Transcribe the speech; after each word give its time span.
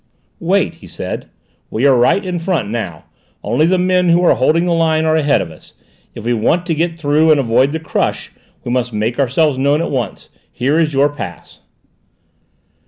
"Wait," 0.39 0.73
he 0.81 0.87
said, 0.87 1.29
"we 1.69 1.85
are 1.85 1.95
right 1.95 2.25
in 2.25 2.39
front 2.39 2.67
now: 2.71 3.05
only 3.43 3.67
the 3.67 3.77
men 3.77 4.09
who 4.09 4.23
are 4.23 4.33
holding 4.33 4.65
the 4.65 4.73
line 4.73 5.05
are 5.05 5.15
ahead 5.15 5.43
of 5.43 5.51
us. 5.51 5.75
If 6.15 6.23
we 6.23 6.33
want 6.33 6.65
to 6.65 6.73
get 6.73 6.99
through 6.99 7.29
and 7.29 7.39
avoid 7.39 7.71
the 7.71 7.79
crush 7.79 8.31
we 8.63 8.71
must 8.71 8.93
make 8.93 9.19
ourselves 9.19 9.59
known 9.59 9.79
at 9.79 9.91
once. 9.91 10.29
Here 10.51 10.79
is 10.79 10.91
your 10.91 11.09
pass." 11.09 11.59